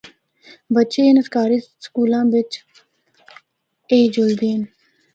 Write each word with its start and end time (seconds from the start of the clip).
بچے 0.75 1.01
اناں 1.07 1.23
سرکاری 1.27 1.57
سکولاں 1.85 2.25
بچ 2.33 2.51
ای 3.91 3.99
جُلدے 4.13 4.49
ہن۔ 4.53 4.61